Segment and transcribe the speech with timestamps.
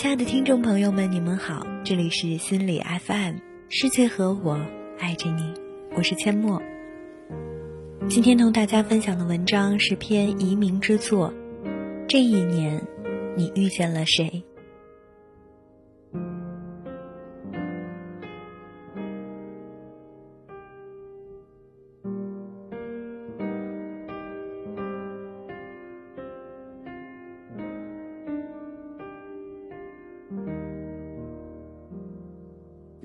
[0.00, 3.34] 亲爱的听众朋友们，你们好，这里是心理 FM，
[3.68, 4.58] 世界和我
[4.98, 5.52] 爱着你，
[5.94, 6.62] 我是阡陌。
[8.08, 11.34] 今天同大家分享的文章是篇移民之作，
[12.08, 12.82] 这一年，
[13.36, 14.42] 你遇见了谁？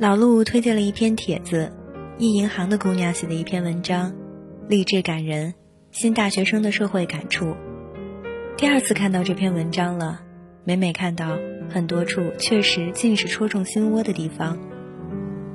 [0.06, 1.72] 老陆推荐了一篇帖子，
[2.20, 4.14] 一银行的姑娘写的一篇文章，
[4.70, 5.56] 励志感人，
[5.90, 7.56] 新大学生的社会感触。
[8.56, 10.22] 第二次看到这篇文章了，
[10.64, 11.40] 每每看到
[11.72, 14.60] 很多处确实尽是戳中心窝的地方，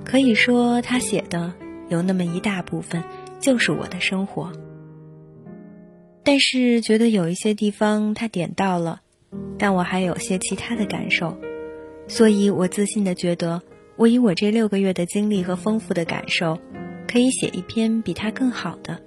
[0.05, 1.55] 可以说他写的
[1.89, 3.05] 有那么一大部分
[3.39, 4.51] 就是我的生活。
[6.25, 9.03] 但是觉得有一些地方他点到了，
[9.61, 11.39] 但我还有些其他的感受，
[12.09, 13.63] 所以我自信的觉得。
[14.01, 16.59] 我以我这六个月的经历和丰富的感受，
[17.07, 18.99] 可以写一篇比他更好的。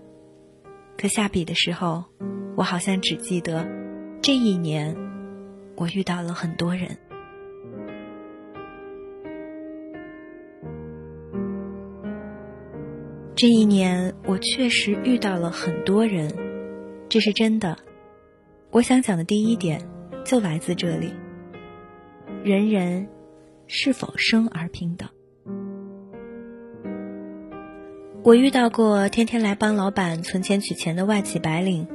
[0.96, 2.04] 可下笔的时候，
[2.56, 3.68] 我好像只记得，
[4.22, 4.96] 这一年，
[5.76, 6.96] 我遇到了很多人。
[13.34, 16.32] 这一年，我确实遇到了很多人，
[17.10, 17.76] 这是真的。
[18.70, 19.82] 我想讲的第一点，
[20.24, 21.16] 就来自这里。
[22.44, 23.08] 人人。
[23.68, 25.10] 是否生而平等？
[28.24, 31.88] 我遇到过天天来帮老板存钱取钱的外企白领、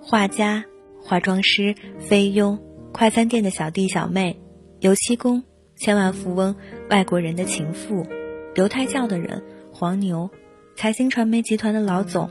[0.00, 0.64] 画家、
[1.02, 2.60] 化妆师、菲佣、
[2.92, 4.40] 快餐店的小弟小妹、
[4.78, 5.42] 油漆工、
[5.76, 6.54] 千万富翁、
[6.88, 8.06] 外国人的情妇、
[8.54, 9.42] 犹太教的人、
[9.72, 10.30] 黄牛、
[10.76, 12.30] 财经传媒集团的老总、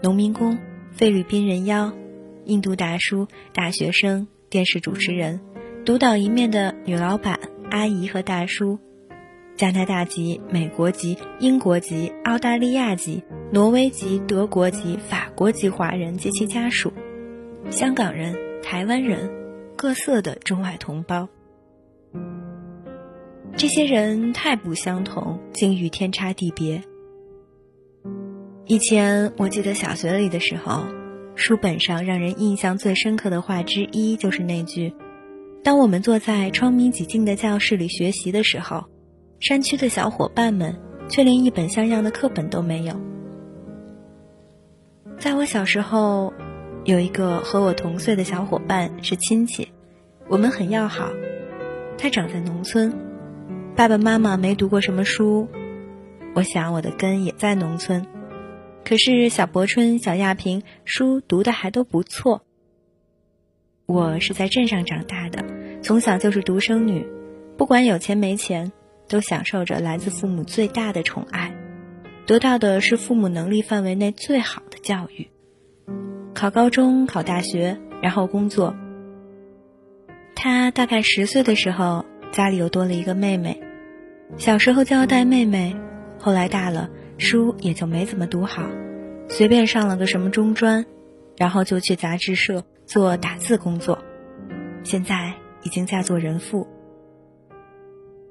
[0.00, 0.58] 农民工、
[0.92, 1.92] 菲律宾人妖、
[2.44, 5.40] 印度大叔、大学生、电视主持人、
[5.84, 7.40] 独当一面的女老板。
[7.74, 8.78] 阿姨和大叔，
[9.56, 16.92] 加拿大籍、美国籍、英国籍、澳大利亚籍、挪威籍、德国籍、法国籍华人及其家属，
[17.70, 18.32] 香港人、
[18.62, 19.28] 台湾人，
[19.74, 21.28] 各色的中外同胞。
[23.56, 26.80] 这些人太不相同，境遇天差地别。
[28.66, 30.84] 以前我记得小学里的时候，
[31.34, 34.94] 书本上让人印象最深刻的话之一就是那句。
[35.64, 38.84] 当我们坐在窗明几净的教室里学习的时候，
[39.40, 42.94] 山区的小伙伴们却连一本像样的课本都没有。
[45.18, 46.34] 在我小时候，
[46.84, 49.72] 有一个和我同岁的小伙伴是亲戚，
[50.28, 51.08] 我们很要好。
[51.96, 52.92] 他长在农村，
[53.74, 55.48] 爸爸妈妈没读过什么书，
[56.34, 58.06] 我想我的根也在农村。
[58.84, 62.42] 可是小博春、小亚平书读的还都不错。
[63.86, 65.44] 我是在镇上长大的，
[65.82, 67.06] 从小就是独生女，
[67.58, 68.72] 不管有钱没钱，
[69.08, 71.54] 都享受着来自父母最大的宠爱，
[72.26, 75.28] 得到的是父母能力范围内最好的教育。
[76.32, 78.74] 考高中、考大学，然后工作。
[80.34, 83.60] 他大概十岁的时候，家里又多了一个妹妹，
[84.38, 85.76] 小时候就要带妹妹，
[86.18, 88.62] 后来大了，书也就没怎么读好，
[89.28, 90.86] 随便上了个什么中专，
[91.36, 92.64] 然后就去杂志社。
[92.86, 93.98] 做打字工作，
[94.82, 96.66] 现在已经嫁作人妇。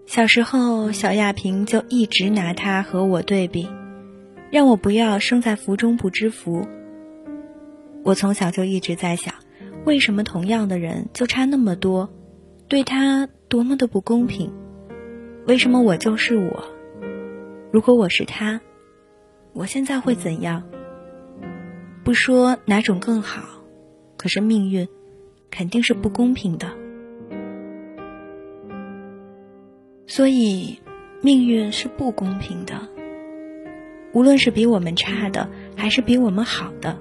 [0.05, 3.67] 小时候，小亚平就一直拿他和我对比，
[4.51, 6.67] 让我不要生在福中不知福。
[8.03, 9.33] 我从小就一直在想，
[9.85, 12.13] 为什么同样的人就差那么多，
[12.67, 14.53] 对他多么的不公平？
[15.47, 16.65] 为什么我就是我？
[17.71, 18.61] 如果我是他，
[19.53, 20.63] 我现在会怎样？
[22.03, 23.62] 不说哪种更好。
[24.23, 24.88] 可是命运，
[25.51, 26.69] 肯定是不公平的。
[30.07, 30.79] 所以，
[31.22, 32.88] 命运是不公平的。
[34.13, 36.97] 无论是比我们差的，还是比我们好的，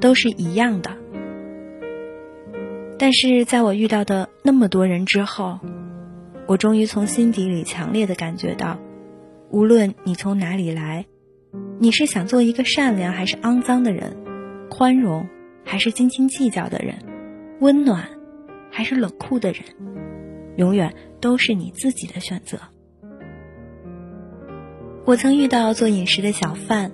[0.00, 0.90] 都是一样的。
[2.98, 5.60] 但是，在我遇到的那么多人之后，
[6.48, 8.80] 我终于从心底里强烈的感觉到，
[9.50, 11.06] 无论你从哪里来，
[11.78, 14.16] 你是想做一个善良还是肮脏的人，
[14.68, 15.28] 宽容。
[15.66, 16.94] 还是斤斤计较的人，
[17.60, 18.08] 温暖，
[18.70, 19.62] 还是冷酷的人，
[20.56, 22.58] 永远都是你自己的选择。
[25.04, 26.92] 我曾遇到做饮食的小贩，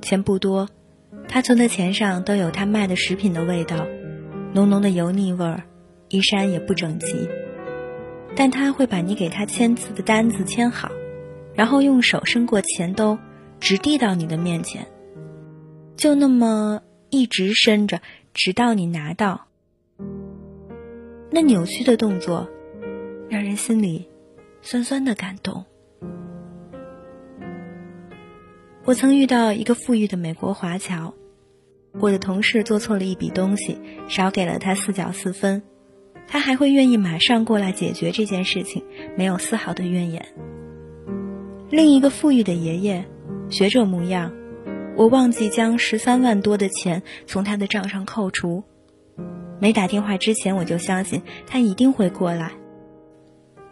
[0.00, 0.70] 钱不多，
[1.28, 3.86] 他存的钱上都有他卖的食品的味道，
[4.54, 5.62] 浓浓的油腻味儿，
[6.08, 7.28] 衣衫也不整齐，
[8.34, 10.90] 但他会把你给他签字的单子签好，
[11.54, 13.18] 然后用手伸过钱兜，
[13.60, 14.86] 直递到你的面前，
[15.94, 16.80] 就那么。
[17.14, 18.00] 一直伸着，
[18.32, 19.46] 直到你拿到。
[21.30, 22.48] 那扭曲的动作，
[23.28, 24.08] 让人心里
[24.62, 25.64] 酸酸的感动。
[28.84, 31.14] 我曾遇到一个富裕的美国华侨，
[32.00, 33.78] 我的同事做错了一笔东西，
[34.08, 35.62] 少给了他四角四分，
[36.26, 38.84] 他还会愿意马上过来解决这件事情，
[39.16, 40.26] 没有丝毫的怨言。
[41.70, 43.06] 另一个富裕的爷爷，
[43.48, 44.32] 学者模样，
[44.96, 48.62] 我忘记将十三万多的钱从他的账上扣除，
[49.60, 52.52] 没打电话之前我就相信他一定会过来，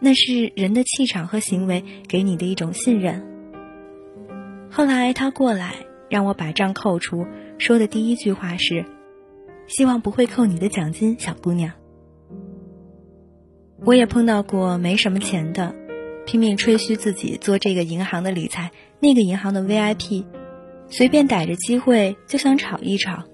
[0.01, 3.25] 那是人的气场和行为给你的一种信任。
[4.69, 5.77] 后来他过来
[6.09, 7.25] 让我把账扣除，
[7.59, 8.85] 说的第一句话是
[9.69, 11.73] ：“希望不会扣你的奖金，小姑娘。”
[13.85, 15.75] 我也碰到过没什么钱的，
[16.27, 20.25] 拼命吹嘘自己做这个银行的理财，那个银行的 VIP，
[20.93, 23.25] 随便逮着机会就想炒一炒，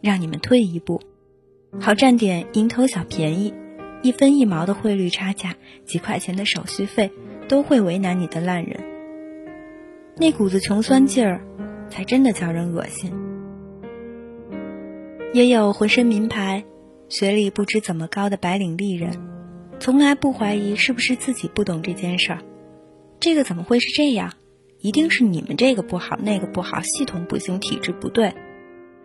[0.00, 1.02] 让你们退一步，
[1.78, 3.52] 好占点蝇头小便宜，
[4.02, 5.54] 一分一毛的汇率差价，
[5.84, 7.10] 几块钱的手续费，
[7.48, 8.80] 都会为难你的烂人。
[10.16, 11.44] 那股子穷酸劲儿，
[11.90, 13.12] 才真的叫人恶心。
[15.34, 16.64] 也有浑身名牌、
[17.10, 19.10] 学历不知怎么高的白领丽人，
[19.78, 22.38] 从来不怀疑是不是自己不懂这件事儿。
[23.20, 24.32] 这个怎么会是这样？
[24.82, 28.34] 一定是你们这个不好，那个不好，系统不行，体质不对。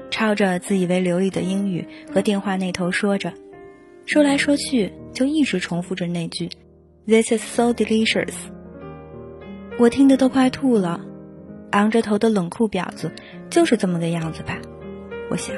[0.10, 3.32] 抄着自以为流利的英语和电话那头说着，
[4.06, 6.50] 说来说去就一直重复着那句
[7.06, 8.34] ：“This is so delicious。”
[9.78, 11.00] 我听得都快吐了，
[11.72, 13.12] 昂着头的冷酷婊子
[13.52, 14.58] 就是这么个样子吧？
[15.30, 15.56] 我想，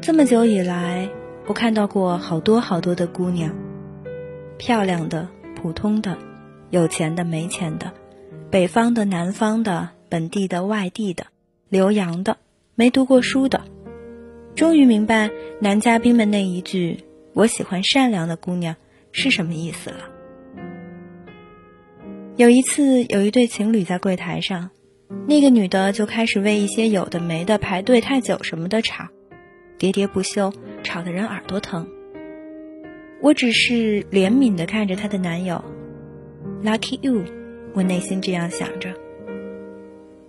[0.00, 1.08] 这么久以来，
[1.46, 3.52] 我看到过好多好多的姑娘，
[4.56, 6.16] 漂亮的、普通的、
[6.70, 7.92] 有钱的、没钱的，
[8.50, 11.26] 北方的、南方的、本地的、外地的，
[11.68, 12.36] 留洋的、
[12.74, 13.62] 没读过书的，
[14.54, 15.30] 终于明白
[15.60, 18.76] 男嘉宾们那一句“我喜欢善良的姑娘”
[19.12, 20.10] 是什么意思了。
[22.36, 24.70] 有一次，有一对情侣在柜台上，
[25.26, 29.08] 那个女的就开始为一些有的没的排队太久什么的吵，
[29.78, 31.88] 喋喋不休，吵得人耳朵疼。
[33.20, 35.64] 我只是怜悯的看着她的男友
[36.64, 37.24] ，Lucky you，
[37.74, 38.94] 我内心这样想着。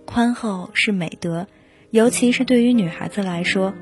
[0.04, 1.46] 宽厚是美德，
[1.90, 3.74] 尤其是对于女孩子来说。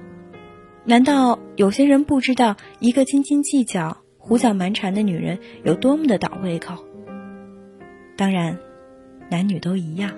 [0.85, 6.85] 难道有些人不知道一个斤斤计较、胡搅蛮缠的女人有多么的倒胃口？
[8.17, 8.59] 当然，
[9.31, 10.13] 男女都一样。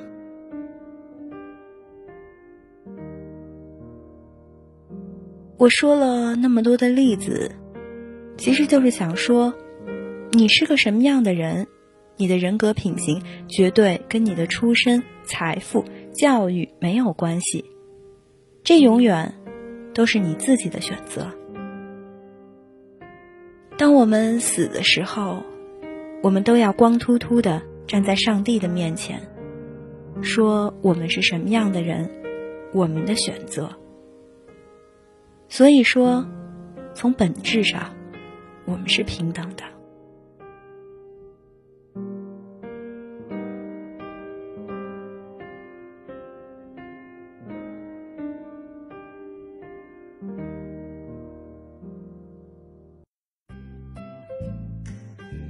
[5.56, 7.50] 我说了那么多的例子，
[8.38, 9.52] 其实就是想说，
[10.30, 11.66] 你是个什么样的人，
[12.20, 15.82] 你的人格品行绝对跟你的出身、财富、
[16.12, 17.64] 教育没有关系，
[18.62, 19.34] 这永远
[19.94, 21.32] 都是你自己的选择。
[23.78, 25.42] 当我们死的时候，
[26.22, 27.62] 我们都要光秃秃的。
[27.86, 29.20] 站在上帝的面前，
[30.22, 32.08] 说我们是什么样的人，
[32.72, 33.68] 我们的选择。
[35.48, 36.24] 所以说，
[36.94, 37.92] 从本质上，
[38.64, 39.64] 我们是平等的。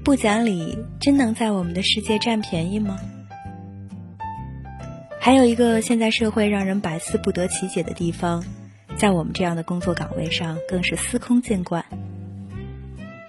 [0.02, 2.98] 不讲理，真能在我们的世界占便宜吗？
[5.20, 8.42] 还有一个现在社会让人百思不得其解的地方，
[8.96, 11.84] 在我们这样的工作岗位上更是司空见惯。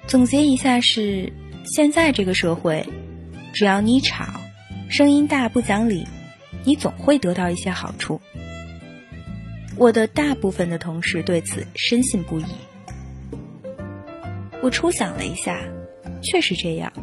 [0.07, 1.33] 总结一下是：
[1.65, 2.87] 现在这个社会，
[3.51, 4.25] 只要你吵，
[4.89, 6.07] 声音大，不讲理，
[6.63, 8.21] 你总会得到一些好处。
[9.75, 12.45] 我的大部分的同事对此深信不疑。
[14.61, 15.59] 我初想了一下。
[16.21, 16.93] 确实这样，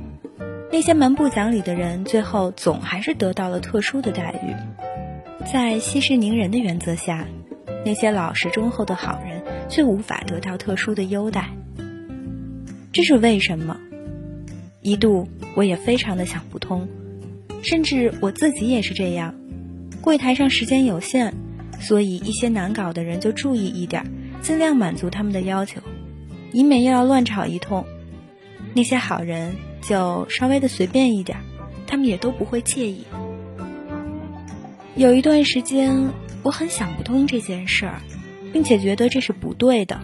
[0.70, 5.44] 那些蛮不讲理的人，最后总还是得到了特殊的待遇。
[5.52, 7.26] 在息事宁人的原则下，
[7.84, 11.50] 那些老实忠厚的好人却无法得到特殊的优待。
[12.92, 13.76] 这是为什么？
[14.82, 16.88] 一度我也非常的想不通，
[17.62, 19.34] 甚至我自己也是这样。
[20.00, 21.32] 柜台上时间有限，
[21.80, 24.04] 所以一些难搞的人就注意一点，
[24.40, 25.80] 尽量满足他们的要求，
[26.52, 27.84] 以免又要乱吵一通。
[28.74, 31.38] 那些好人就稍微的随便一点，
[31.86, 33.04] 他们也都不会介意。
[34.94, 36.10] 有一段时间，
[36.42, 38.00] 我很想不通这件事儿，
[38.52, 40.00] 并且觉得这是不对的。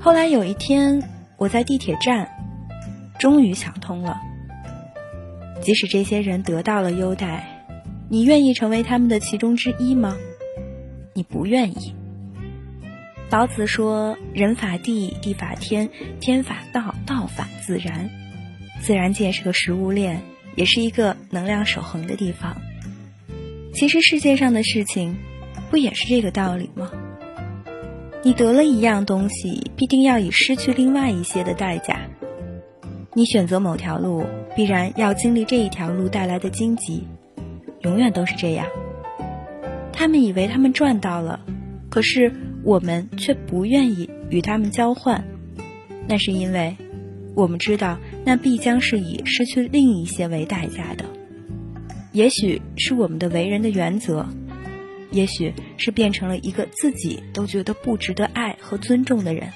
[0.00, 1.02] 后来有一天，
[1.36, 2.30] 我在地铁站，
[3.18, 4.18] 终于想通了。
[5.60, 7.64] 即使这些人得到了优待，
[8.08, 10.16] 你愿意成为他们的其中之一吗？
[11.14, 11.94] 你不愿意。
[13.30, 18.08] 老子说：“人法地，地法天，天法道，道法自然。”
[18.80, 20.22] 自然界是个食物链，
[20.56, 22.56] 也是一个能量守恒的地方。
[23.74, 25.14] 其实世界上的事情，
[25.70, 26.90] 不也是这个道理吗？
[28.22, 32.00] 你得了一样东西，必定要以失去另外一些的代价。
[33.12, 34.24] 你选择某条路，
[34.56, 37.06] 必然要经历这一条路带来的荆棘，
[37.82, 38.66] 永远都是这样。
[39.92, 41.38] 他们以为他们赚到了，
[41.90, 42.32] 可是。
[42.64, 45.24] 我们却不愿意与他们交换，
[46.06, 46.76] 那是因为，
[47.34, 51.04] 我们知道那必将是以失去另一些为代价的。
[52.12, 54.26] 也许是我们的为人的原则，
[55.10, 59.50] 也许是变成了一个自己都觉得不值得爱和尊重的人。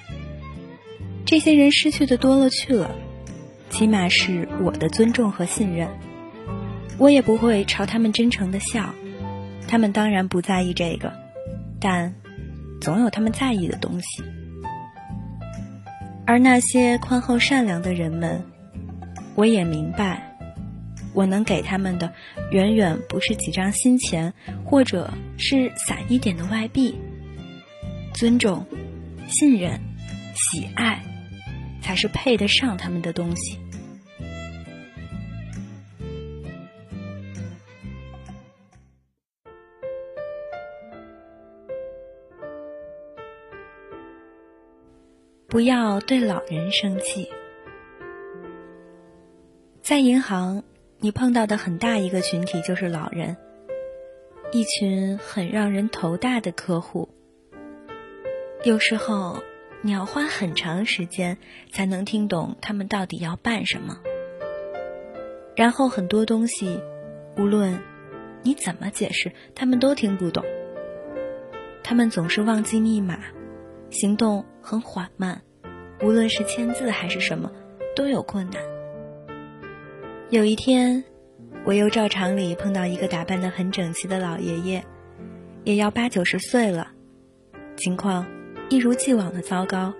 [1.26, 2.94] 这些人失去的多了去了，
[3.68, 5.88] 起码是我的尊重和信任。
[6.98, 8.94] 我也不会朝他们真诚的笑，
[9.66, 11.12] 他们当然不在意这个，
[11.80, 12.14] 但。
[12.82, 14.24] 总有他们在意的东西，
[16.26, 18.44] 而那些宽厚善良的人们，
[19.36, 20.36] 我也明白，
[21.14, 22.12] 我能给他们的
[22.50, 24.34] 远远不是几张新钱，
[24.64, 26.98] 或者是散一点的外币。
[28.12, 28.66] 尊重、
[29.28, 29.78] 信任、
[30.34, 31.00] 喜爱，
[31.80, 33.60] 才是配得上他们的东西。
[45.52, 47.28] 不要对老人生气。
[49.82, 50.62] 在银行，
[50.98, 53.36] 你碰到的很大一个群体就是老人，
[54.50, 57.10] 一群很让人头大的客户。
[58.64, 59.42] 有时候，
[59.82, 61.36] 你要花很长时间
[61.70, 63.98] 才能听懂他们到底要办什么。
[65.54, 66.80] 然后很多东西，
[67.36, 67.78] 无论
[68.42, 70.42] 你怎么解释，他们都听不懂。
[71.84, 73.18] 他们总是忘记密码。
[73.92, 75.42] 行动很缓慢，
[76.02, 77.52] 无论是签字还是什么，
[77.94, 78.62] 都有困难。
[80.30, 81.04] 有一天，
[81.66, 84.82] 我又照常里碰到一个打扮的很整齐的老爷爷，
[85.64, 86.92] 也要八九十岁了，
[87.76, 88.26] 情况
[88.70, 89.92] 一如既往的糟糕。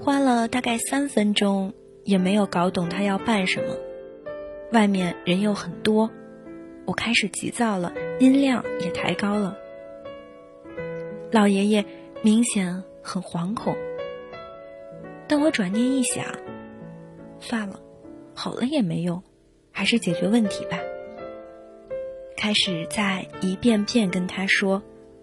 [0.00, 1.72] 花了大概三分钟，
[2.02, 3.76] 也没有搞懂他要办什么。
[4.72, 6.10] 外面人又很多，
[6.84, 9.56] 我开始急躁了，音量也抬高了。
[11.30, 11.86] 老爷爷。
[12.24, 13.76] 明显很惶恐，
[15.26, 16.24] 但我转念一想，
[17.40, 17.80] 算了，
[18.32, 19.20] 吼了也没用，
[19.72, 20.78] 还是解决问题吧。
[22.36, 24.80] 开始在一遍遍跟他说，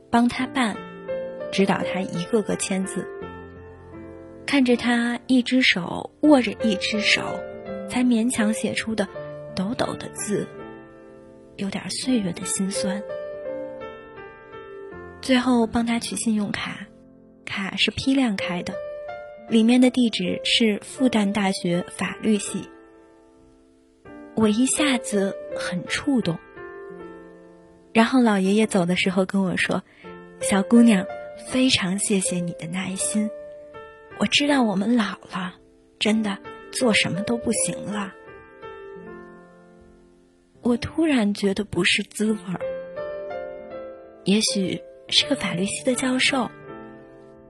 [0.10, 0.76] 帮他办，
[1.54, 3.08] 指导他一个个签字。
[4.46, 7.22] 看着他一只手握着一只手，
[7.90, 9.08] 才勉强写出的
[9.56, 10.46] 抖抖的字，
[11.56, 13.02] 有点岁月的心酸。
[15.22, 16.88] 最后帮他取信用卡。
[17.60, 18.74] 卡是批量开的，
[19.50, 22.70] 里面的地址是复旦大学法律系。
[24.36, 26.40] 我一下子很触动。
[27.92, 29.84] 然后老爷爷走的时候跟我说
[30.40, 31.06] ：“小姑娘，
[31.50, 33.30] 非常谢谢你的耐心。
[34.20, 35.56] 我知道我们老了，
[36.00, 36.38] 真的
[36.72, 38.14] 做什么都不行了。”
[40.64, 42.62] 我突然觉得不是滋味儿。
[44.24, 46.50] 也许是个法律系的教授。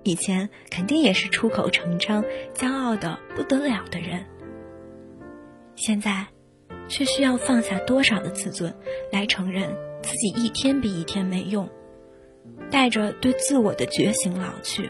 [0.09, 2.25] 以前肯定也是出口成章、
[2.55, 4.25] 骄傲的不得了的人，
[5.75, 6.25] 现在
[6.87, 8.73] 却需要放下多少的自尊，
[9.11, 9.69] 来承认
[10.01, 11.69] 自己一天比一天没用，
[12.71, 14.89] 带着对自我的觉醒老去。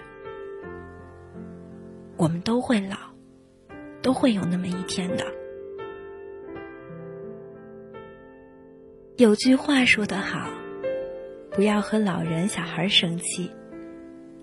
[2.15, 2.95] 我们都会老，
[4.01, 5.25] 都会有那么一天的。
[9.17, 10.49] 有句话说得好，
[11.51, 13.51] 不要和老人、小孩生气。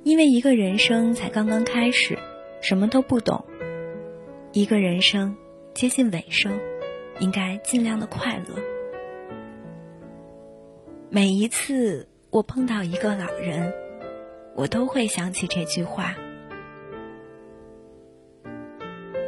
[0.07, 2.17] 因为一个人生才刚刚开始，
[2.61, 3.45] 什么都不懂。
[4.53, 5.37] 一个人生
[5.75, 6.61] 接近尾声，
[7.19, 8.55] 应该尽量的快乐。
[11.11, 13.75] 每一次我碰到一个老人，
[14.55, 16.15] 我都会想起这句话。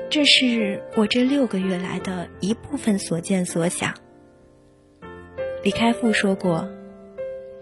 [0.09, 3.95] 这是我这六个月来的一部分所见所想。
[5.65, 6.69] 李开复说过。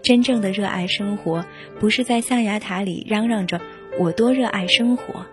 [0.07, 1.45] 真正的热爱生活，
[1.81, 3.59] 不是在象牙塔里嚷嚷着
[3.99, 5.25] “我多热爱生活”，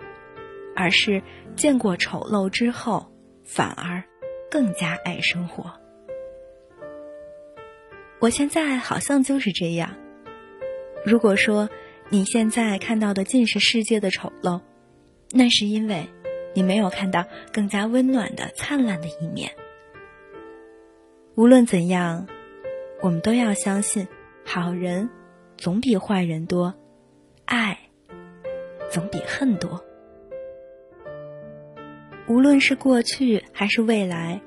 [0.75, 1.23] 而是
[1.55, 3.07] 见过丑陋之后，
[3.45, 4.03] 反而
[4.51, 5.71] 更加爱生活。
[8.19, 9.95] 我现在好像就是这样。
[11.07, 11.71] 如果说
[12.09, 14.61] 你现在看到的尽是世界的丑陋，
[15.31, 16.09] 那是因为
[16.53, 19.53] 你没有看到更加温暖的、灿烂的一面。
[21.37, 22.27] 无论怎样，
[23.03, 24.09] 我们都要相信。
[24.45, 25.09] 好人
[25.57, 26.75] 总比坏人多，
[27.47, 27.79] 爱
[28.91, 29.83] 总比恨多。
[32.29, 34.41] 无论是过去还是未来，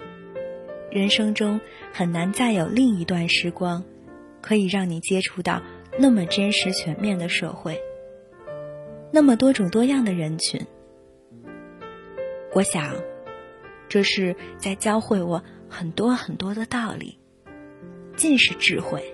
[0.91, 1.59] 人生中
[1.91, 3.83] 很难再有另一段时光，
[4.41, 5.61] 可以让你接触到
[5.99, 7.81] 那么真实全面的社会，
[9.11, 10.65] 那么多种多样的人群。
[12.53, 12.95] 我想，
[13.89, 17.19] 这是在教会我很多很多的道理，
[18.15, 19.13] 尽是智慧。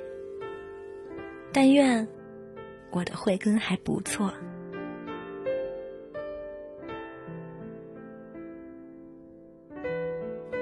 [1.53, 2.07] 但愿
[2.91, 4.33] 我的慧根还不错。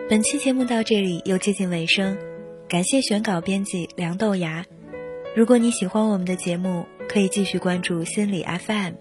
[0.10, 2.17] 本期节目到这里又接近尾声，
[2.67, 4.65] 感谢选稿编辑梁豆芽。
[5.33, 8.95] 如果你喜欢我们的节目，可以继续关注心理 FM。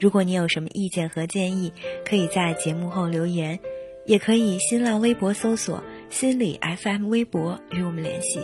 [0.00, 1.72] 如果你有什么意见和建议，
[2.04, 3.60] 可以在节目后留言，
[4.04, 8.40] 也可以新浪微博搜索“心理 FM” 微博与我们联系。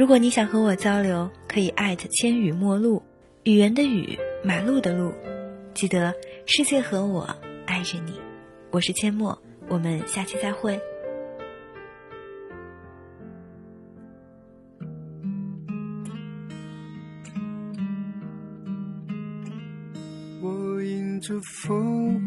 [0.00, 3.02] 如果你想和我交流，可以艾特千语陌路，
[3.42, 5.12] 语言的语，马路的路。
[5.74, 6.14] 记得
[6.46, 8.14] 世界和我爱着你，
[8.70, 9.38] 我是阡陌，
[9.68, 10.80] 我们下期再会。
[20.40, 22.18] 我迎着风，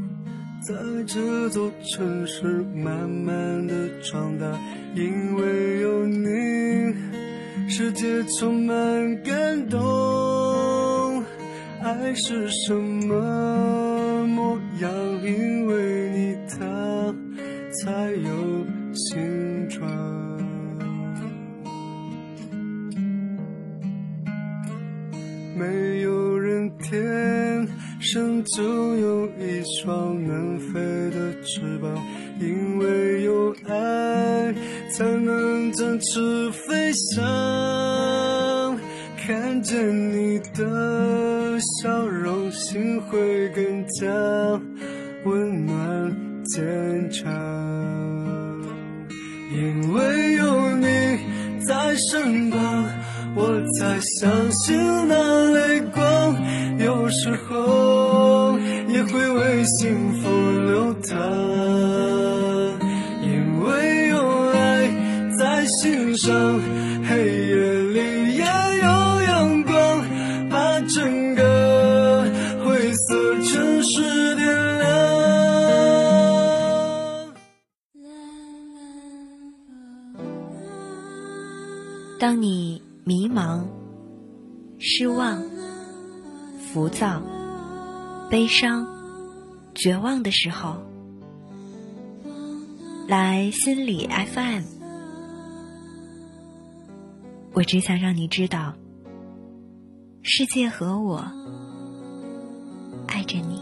[0.61, 0.75] 在
[1.07, 2.43] 这座城市
[2.75, 4.45] 慢慢的长大，
[4.93, 5.62] 因为，
[7.75, 11.23] 世界充满感动。
[11.81, 14.91] 爱是什么模样？
[15.23, 17.15] 因为你，他
[17.81, 18.29] 才有
[18.93, 19.89] 形状。
[25.57, 27.67] 没有人天
[27.99, 31.91] 生就有一双能飞的翅膀，
[32.39, 34.53] 因为有爱
[34.91, 37.62] 才能展翅飞翔。
[39.63, 44.05] 见你的笑容，心会更加
[45.23, 47.31] 温暖坚强。
[49.55, 50.85] 因为有你
[51.65, 52.85] 在身旁，
[53.35, 56.35] 我才相信那泪光，
[56.77, 60.29] 有时候也会为幸福
[60.67, 61.17] 流淌。
[63.21, 64.91] 因为有爱
[65.39, 66.59] 在心上，
[67.07, 67.42] 黑
[82.23, 83.65] 当你迷茫、
[84.79, 85.43] 失望、
[86.57, 87.21] 浮躁、
[88.29, 88.87] 悲伤、
[89.75, 90.77] 绝望的时候，
[93.09, 94.63] 来心理 FM。
[97.51, 98.73] 我只想让你知道，
[100.21, 101.17] 世界和我
[103.05, 103.52] 爱着你